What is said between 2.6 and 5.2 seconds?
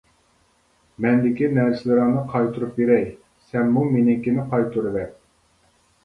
بېرەي، سەنمۇ مېنىڭكىنى قايتۇرۇۋەت.